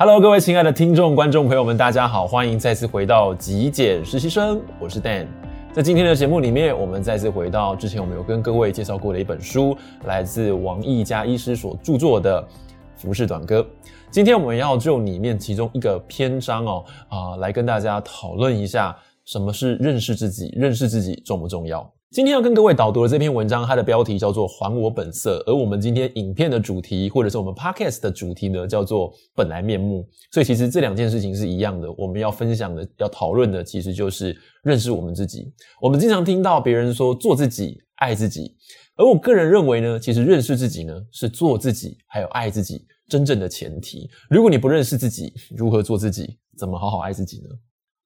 [0.00, 5.26] Hello，各位亲爱的听众、观众朋友们，大家好，欢迎再次回到极简实习生，我是 Dan。
[5.72, 12.40] 在今天的节目里面，我们再次回到之前我们有跟各位介绍过的一本书，来自王毅家医师所著作的
[12.94, 13.60] 《服饰短歌》。
[14.08, 21.92] 今天我们要就里面其中一个篇章哦，啊、来跟大家讨论一下什么是认识自己，认识自己重不重要？
[22.10, 30.08] 今天要跟各位导读的这篇文章，它的标题叫做《还我本色》，而我们今天影片的主题，或者是我们 podcast 的主题呢，叫做“本来面目”。
[30.32, 31.92] 所以其实这两件事情是一样的。
[31.98, 35.52] 我们要分享的、要讨论的，其实就是认识我们自己。
[35.82, 38.56] 我们经常听到别人说“做自己，爱自己”，
[38.96, 44.08] 而我个人认为呢，其实认识自己呢，是做自己还有爱自己真正的前提。
[44.30, 46.38] 如果你不认识自己，如何做自己？
[46.56, 47.50] 怎么好好爱自己呢？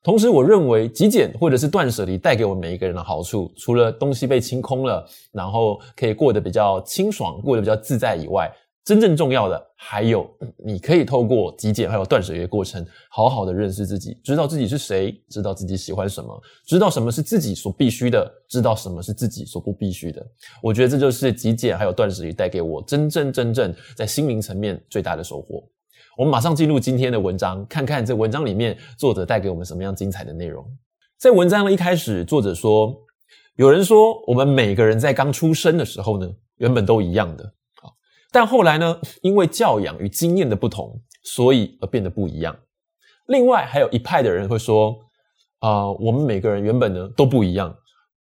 [0.03, 8.51] 同时，我认为极简或者是断舍离带给我们每一个人的好处，除了东西被清空了，然后可以过得比较清爽、过得比较自在以外，
[8.85, 20.21] 真正重要的还有，你可以透过极简还有断舍离的过程，好好的认识自己，知道自己是谁，知道自己喜欢什么，知道什么是自己所必须的，知道什么是自己所不必须的。
[20.61, 25.63] 我觉得这就是极简还有断舍离带给我真正真正在心灵层面最大的收获。
[26.17, 30.65] 我们马上进入今天的文章，看看这文章里面作者带给我们什么样精彩的内容。
[31.19, 32.95] 在文章的一开始，作者说
[33.57, 37.45] ：“有人说，我们每个人在刚出生的时候呢，原本都一样的
[37.83, 37.89] 啊，
[38.31, 42.57] 但后来呢，因为教养与经验的不同，所以而变得不一样。
[43.27, 44.97] 另外，还有一派的人会说：
[45.61, 47.75] 啊、我们每个人原本呢都不一样。”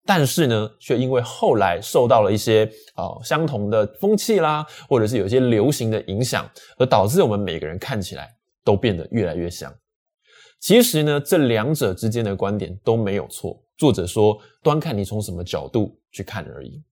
[0.06, 8.28] 但是呢，却因为后来受到了一些啊、呃、相同的风气啦，或者是有一些流行的影响，而导致我们每个人看起来
[8.64, 9.74] 都变得越来越像。
[10.60, 13.64] 其实呢，这两者之间的观点都没有错。
[13.78, 16.84] 作者说，端看你从什么角度去看而已。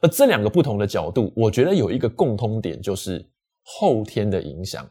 [0.00, 3.24] 而这两个不同的角度，我觉得有一个共通点，就是
[3.62, 4.88] 后天的影响。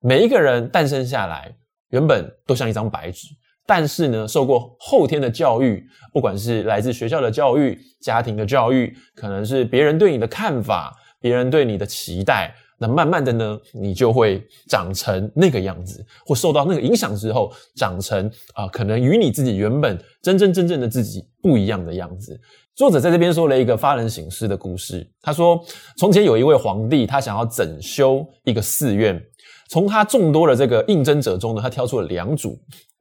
[0.00, 1.54] 每一个人诞生下来，
[1.88, 3.26] 原本都像一张白纸。
[3.66, 22.40] 但是呢，受过后天的教育，不管是来自学校的教育、家庭的教育，可能是别人对你的看法、别人对你的期待，那慢慢的呢，你就会长成那个样子，或受到那个影响之后，长成啊、可能与你自己原本真真正正的自己不一样的样子。
[22.76, 25.58] 作者在这边说了一个发人省思的故事，他说，
[25.96, 29.20] 从前有一位皇帝，他想要整修一个寺院。
[29.68, 32.56] 从他众多的这个应征者中呢，他挑出了两组，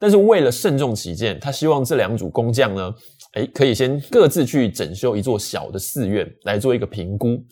[0.06, 2.94] 但是为了慎重起见，他希望这两组工匠呢，
[3.34, 7.44] 诶，可以先各自去整修一座小的寺院来做一个评估。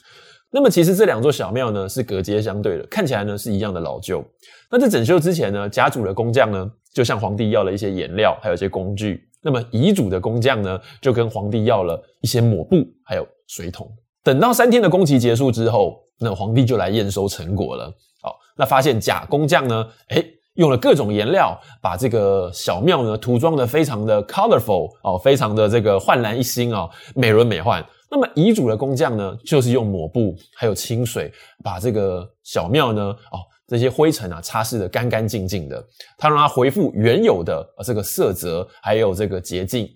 [0.52, 4.24] 那么其实这两座小庙呢是隔街相对的，看起来呢是一样的老旧。
[4.70, 9.28] 那在整修之前呢，甲组的工匠呢就向皇帝要了一些颜料，还有一些工具。
[9.42, 13.92] 那么乙组的工匠呢就跟皇帝要了一些抹布，还有水桶。
[14.24, 17.92] 等到三天的工期结束之后，那皇帝就来验收成果了。
[18.22, 20.24] 好，那发现甲工匠呢，诶，
[20.56, 27.84] 用了各种颜料，把这个小庙呢涂装得非常的 colorful 哦，非常的这个焕然一新哦，美轮美奂。
[28.12, 31.32] 那么乙组的工匠呢，就是用抹布还有清水，
[31.64, 35.84] 把这个小庙呢，哦，这些灰尘啊擦拭得干干净净的，
[36.20, 39.90] 他让它恢复原有的这个色泽，还有这个洁净，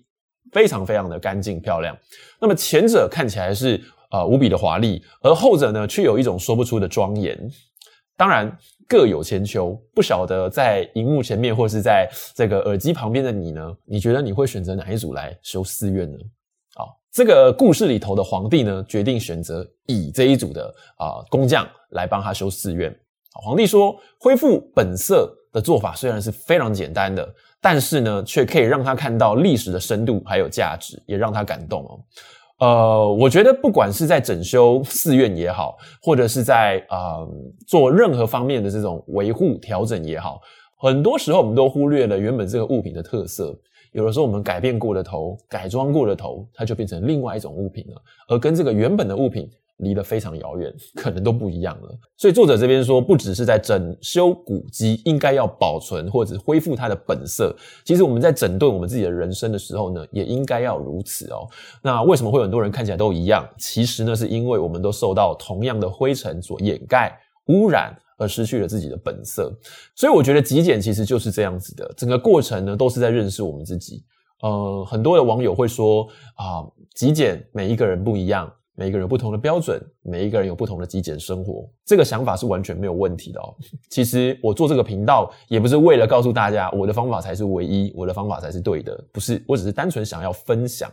[0.50, 1.96] 非常非常的干净漂亮。
[2.40, 3.80] 那么前者看起来是、
[4.10, 7.38] 呃、无比的华丽，而后者呢，却有一种说不出的庄严。
[8.18, 8.54] 当然
[8.88, 13.76] 各有千秋，不晓得在荧幕前面或是在这个耳机旁边的你呢？
[13.84, 16.18] 你觉得你会选择哪一组来修寺院呢？
[16.74, 22.92] 好，这个故事里头的皇帝呢，决定选择乙这一组的啊、工匠来帮他修寺院。
[23.34, 32.00] 皇帝说，恢复本色的做法虽然是非常简单的，但是呢，却可以让他看到历史的深度还有价值，也让他感动哦。
[32.58, 37.28] 呃，我觉得不管是在整修寺院也好，或者是在呃
[37.66, 40.40] 做任何方面的这种维护调整也好，
[40.76, 43.56] 很多时候我们都忽略了原本这个物品的特色。
[43.92, 49.48] 有的时候我们改变过了头，改装过了头，它就变成另外一种物品了，而跟这个原本的物品。
[49.78, 51.98] 离得非常遥远，可能都不一样了。
[52.16, 57.54] 所以作者这边说，不只是在整修古迹，应该要保存或者恢复它的本色。
[57.84, 61.48] 其实我们在整顿我们自己的人生的时候呢，也应该要如此哦。
[61.82, 63.48] 那为什么会有很多人看起来都一样？
[63.58, 67.16] 其实呢，是因为我们都受到同样的灰尘所掩盖、
[67.46, 69.56] 污染，而失去了自己的本色。
[69.94, 74.02] 所以我觉得极简其实就是这样子的，整个过程呢，都是在认识我们自己。
[74.42, 78.52] 呃，很多的网友会说啊，极简每一个人不一样。
[78.78, 83.52] 每一个人有不同的标准，每一个人有不同的极简生活，这个想法是完全没有问题的哦。
[83.90, 90.88] 其实我做这个频道也不是为了告诉大家我的方法才是唯一，我的方法才是对的，不是，我只是单纯想要分享，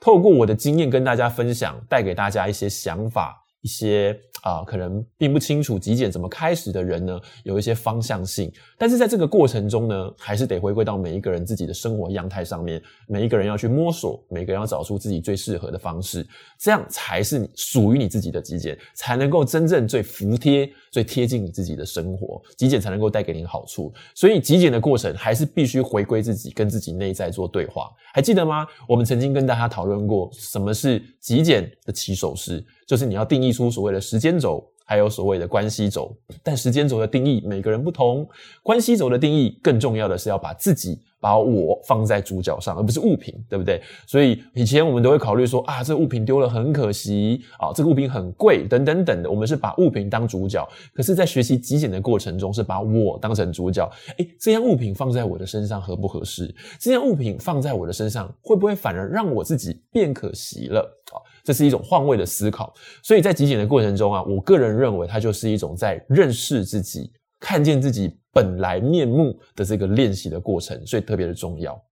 [0.00, 8.52] 透过我的经验跟大家分享，带给大家一些想法，一些啊、可能并不清楚极简怎么开始的人呢，有一些方向性。
[8.76, 16.26] 但是在这个过程中呢，还是得回归到每一个人自己的生活样态上面，每一个人要去摸索，每个人要找出自己最适合的方式，
[16.58, 23.92] 这样才是属于你自己的极简，才能够真正最服帖、最贴近你自己的生活，极简才能够带给你好处。
[24.14, 27.90] 所以极简的过程还是必须回归自己，跟自己内在做对话。
[28.12, 28.66] 还记得吗？
[28.88, 32.62] 我们曾经跟大家讨论过什么是极简的起手式，
[32.92, 34.62] 就是你要定义出所谓的时间轴。
[34.84, 38.28] 还有所谓的关系轴，但时间轴的定义每个人不同，
[38.62, 43.80] 关系轴的定义更重要的是要把自己、把我放在主角上，而不是物品，对不对？
[44.06, 50.68] 所以以前我们都会考虑说啊，这物品丢了很可惜啊，这个物品很贵，等等等的，我们是把物品当主角。
[50.92, 53.90] 可是，在学习极简的过程中，是把我当成主角。
[54.18, 56.54] 诶，这样物品放在我的身上合不合适？
[56.78, 60.80] 这样物品放在我的身上，会不会反而让我自己变可惜了？
[61.12, 61.16] 啊。
[61.44, 62.72] 这是一种换位的思考，
[63.02, 71.82] 所以在极简的过程中啊，我个人认为它就是一种在认识自己、看见自己本来面目的这个练习的过程，所以特别的重要。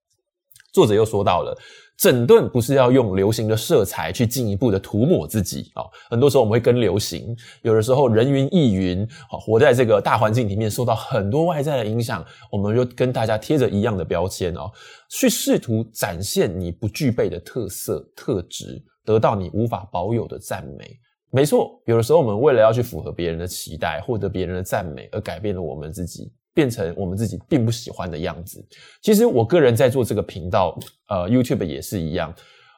[0.73, 1.57] 作者又说到了，
[1.99, 14.71] 整顿不是要用流行的色彩去进一步的涂抹自己啊，很多时候我们会跟流行，有的时候人云亦云，活在这个大环境里面，受到很多外在的影响，我们就跟大家贴着一样的标签哦，
[15.11, 18.83] 去试图展现你不具备的特色特质。
[19.03, 20.97] 得到你无法保有的赞美，
[21.33, 21.83] 没错。
[21.87, 28.63] 有的时候，我们为了要去符合别人的期待，获得别人的赞美，而改变了我们自己，变成我们自己并不喜欢的样子。
[29.01, 30.79] 其实，我个人在做这个频道，
[31.09, 32.35] 呃，YouTube 也是一样。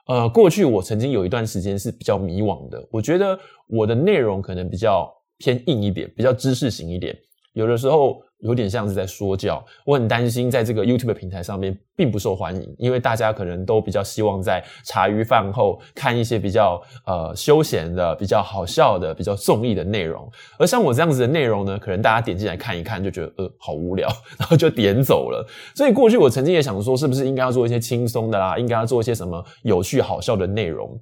[0.07, 3.37] 呃，过去我曾经有一段时间是比较迷惘的，我觉得
[3.67, 7.17] 我的内容可能比较偏硬一点，比较知识型一点，
[7.55, 8.23] 有的时候。
[8.43, 24.09] 有点像是在说教，我很担心在这个 YouTube 平台上面并不受欢迎，因为大家可能都比较希望在茶余饭后看一些比较呃休闲的、比较好笑的、比较综艺的内容，而像我这样子的内容呢，可能大家点进来看一看就觉得呃好无聊，
[24.39, 25.47] 然后就点走了。
[25.75, 31.01] 所以过去我曾经也想说，是不是应该要做一些轻松的啦，应该要做一些什么有趣好笑的内容。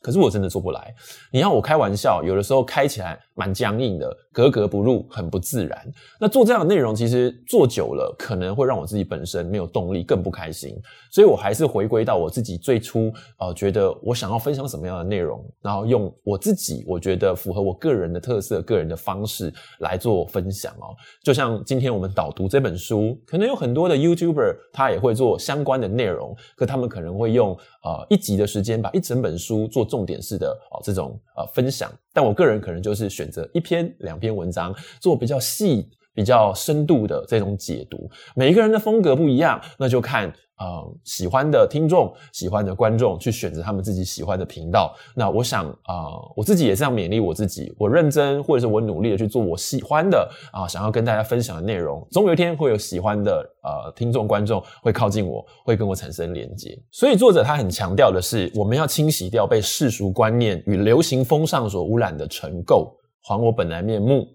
[0.00, 0.92] 可是我真的做不来。
[1.30, 5.92] 你要我开玩笑，有的时候开起来蛮僵硬的，格格不入，很不自然。
[6.18, 10.74] 那做这样的内容，其实做久了，可能会让我自己本身没有动力，更不开心。
[11.10, 20.96] 所以我还是回归到我自己最初，呃，觉得我想要分享什么样的内容，然后用我自己我觉得符合我个人的特色、个人的方式来做分享哦。
[21.22, 29.82] 就像今天我们导读这本书，可能有很多的 YouTuber 他也会做相关的内容，可他们可能会用呃一集的时间把一整本书做。
[29.92, 38.10] 重点式的哦，这种呃分享，但我个人可能就是选择一篇两篇文章做比较细、比较深度的这种解读。
[38.34, 40.32] 每一个人的风格不一样，那就看。
[40.58, 40.66] 呃，
[41.02, 44.94] 喜欢的听众、喜欢的观众去选择他们自己喜欢的频道。
[45.16, 52.06] 那我想啊、我自己也这样勉励我自己，我认真或者是我努力的去做我喜欢的啊、想要跟大家分享的内容。
[52.12, 56.80] 总有一天会有喜欢的呃听众、观众会靠近我，会跟我产生连接。
[56.92, 62.88] 所以作者他很强调的是，我们要清洗掉被世俗观念与流行风尚所污染的尘垢，
[63.22, 64.28] 还我本来面目，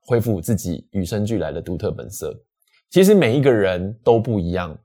[0.00, 2.34] 恢复自己与生俱来的独特本色。
[2.88, 4.76] 其实每一个人都不一样。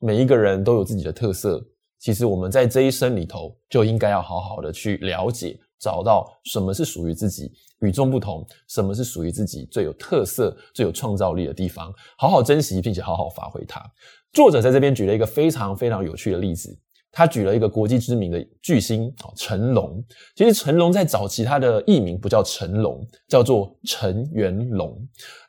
[0.00, 1.60] 每一个人都有自己的特色，
[1.98, 7.50] 其实我们在这一生里头就应该要好好的去了解，找到什么是属于自己
[7.80, 13.84] 与众不同，什么是属于自己最有特色、最有创造力的地方，好好珍惜并且好好发挥它。
[14.32, 16.78] 作者在这边举了一个非常非常有趣的例子。
[17.10, 20.02] 他举了一个国际知名的巨星成龙。
[20.34, 24.96] 其实成龙在早期他的艺名不叫成龙，叫做陈元龙。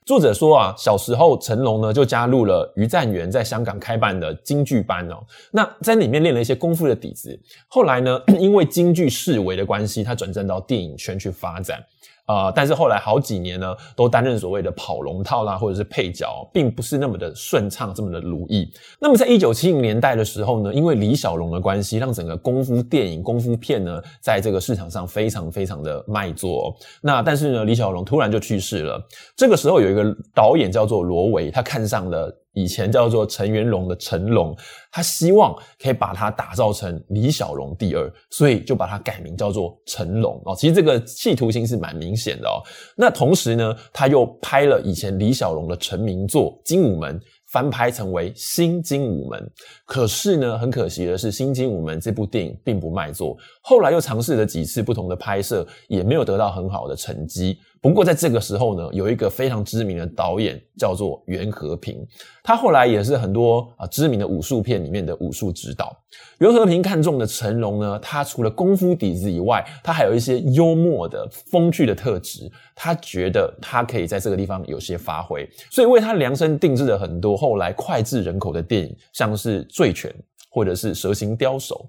[0.06, 5.24] 作者说啊，小时候成龙呢就加入了余占元在香港开办的京剧班哦。
[5.52, 7.40] 那在里面练了一些功夫的底子。
[7.68, 11.84] 后来呢， 因为京剧式微的关系，他转战到电影圈去发展。
[12.30, 18.72] 呃，但是后来好几年呢，都担任所谓的跑龙套啦，或者是配角，并不是那么的顺畅，这么的如意。
[19.00, 26.72] 那么在一九七零年代的时候呢，因为李小龙的关系，让整个功夫电影、功夫片呢，在这个市场上非常非常的卖座。
[27.02, 29.04] 那但是呢，李小龙突然就去世了。
[29.36, 32.32] 这个时候有一个导演叫做罗维，他看上了。
[32.54, 34.56] 以前叫做陈元龙的成龙，
[34.92, 40.56] 他希望可以把他打造成李小龙第二，所以就把他改名叫做成龙哦。
[40.58, 42.62] 其实这个企图心是蛮明显的哦。
[42.96, 47.20] 那同时呢，他又拍了以前李小龙的成名作《精武门》，
[47.52, 49.40] 翻拍成为《新精武门》。
[49.86, 53.38] 可是呢，很可惜的是，《新精武门》这部电影并不卖座。
[53.62, 57.60] 后来又尝试了几次不同的拍摄，也没有得到很好的成绩。
[57.82, 62.06] 不过在这个时候呢，有一个非常知名的导演叫做袁和平，
[62.44, 65.96] 他后来也是很多啊知名的武术片里面的武术指导。
[66.40, 80.12] 袁和平看中的成龙呢，他除了功夫底子以外，他还有一些幽默的、风趣的特质，他觉得他可以在这个地方有些发挥，所以为他量身定制了很多后来脍炙人口的电影，像是《醉拳》
[80.50, 81.86] 或者是《蛇形刁手》。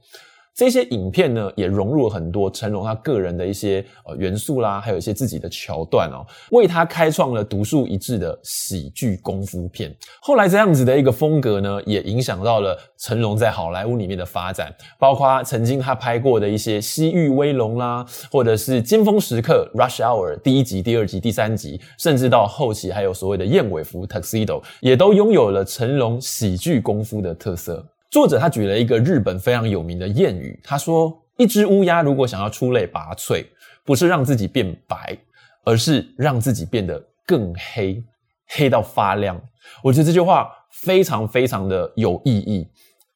[0.60, 9.90] 这些影片呢，也融入了很多成龙他个人的一些呃元素啦，还有一些自己的桥段哦，为他开创了独树一帜的喜剧功夫片。
[10.20, 27.82] 后来这样子的一个风格呢，也影响到了成龙在好莱坞里面的发展，包括曾经他拍过的一些《西域威龙》啦，或者是《尖峰时刻》（Rush Hour） 第一集、第二集、第三集，甚至到后期还有所谓的燕尾服 （Tuxedo），也都拥有了成龙喜剧功夫的特色。
[28.10, 33.46] 作者他举了一个日本非常有名的谚语，他说：“一只乌鸦如果想要出类拔萃，
[33.84, 35.16] 不是让自己变白，
[35.64, 38.02] 而是让自己变得更黑，
[38.48, 39.40] 黑到发亮。”
[39.80, 42.66] 我觉得这句话非常非常的有意义。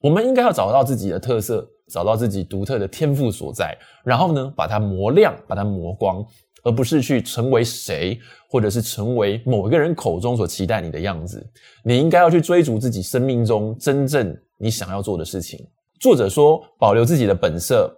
[0.00, 6.24] 我们应该要找到自己的特色，找到自己独特的天赋所在，然后呢，把它磨亮，把它磨光，
[6.62, 8.16] 而不是去成为谁，
[8.48, 11.44] 或者是成为某一个人口中所期待你的样子。
[11.82, 14.38] 你应该要去追逐自己生命中真正。
[14.58, 15.66] 你想要做的事情。
[16.00, 17.90] 作者说，保留自己的本色，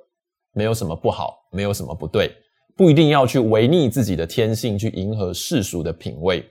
[0.53, 2.31] 没有什么不好，没有什么不对，
[2.77, 6.45] 不一定要去违逆自己的天性，去迎合世俗的品味。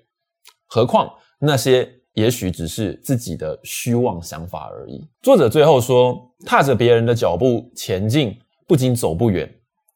[0.68, 1.10] 何况
[1.40, 5.08] 那些也许只是自己的虚妄想法而已。
[5.22, 9.50] 作者最后说，踏着别人的脚步前进，不仅走不远，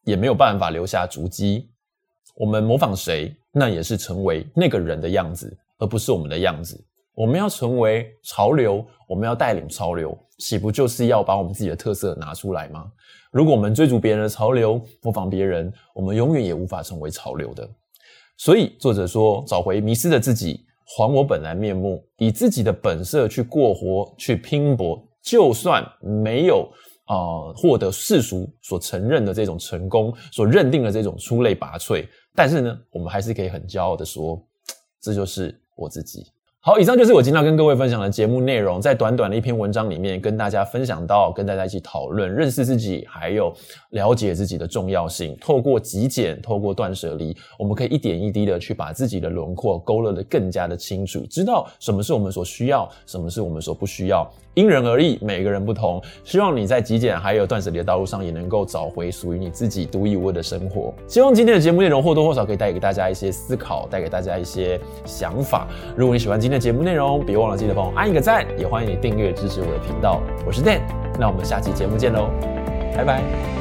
[0.04, 1.70] 也没有办法留下足迹。
[2.36, 6.82] 我们模仿谁，那也是成为那个人的样子，而不是我们的样子。
[7.14, 12.90] 我们要成为潮流，我们要带领潮流，岂不就是要把我们自己的特色拿出来吗？
[13.30, 17.68] 如果我们追逐别人的潮流，模仿别人，我们永远也无法成为潮流的。
[18.36, 26.66] 所以作者说，找回迷失的自己，还我本来面目，以自己的本色去过活，去拼搏，就算没有
[27.06, 34.42] 呃获得世俗所承认的这种成功，所认定的这种出类拔萃，但是呢，我们还是可以很骄傲的说，
[35.00, 36.32] 这就是我自己。
[36.62, 38.78] 好，以上就是我今天要跟各位分享的节目内容。
[38.78, 43.50] 在短短的一篇文章里面，跟大家分享到，跟大家一起讨论，认识自己，还有
[43.92, 45.34] 了解自己的重要性。
[45.40, 54.30] 透过极简，透过断舍离，我们可以一点一滴的去把自己的轮廓勾勒的更加的清楚，知道什么是我们所需要，什么是我们所不需要。
[54.52, 56.02] 因人而异，每个人不同。
[56.24, 60.92] 希望你在极简还有断舍离的道路上，也能够找回属于你自己独一无二的生活。
[61.06, 65.66] 希望今天的节目内容或多或少可以带给大家一些思考，带给大家一些想法。
[65.96, 70.20] 如果你喜欢今今天的节目内容，别忘了记得帮我按一个赞，也欢迎你订阅支持我的频道。
[70.44, 70.80] 我是 Dan，
[71.16, 72.28] 那我们下期节目见喽，
[72.92, 73.59] 拜拜。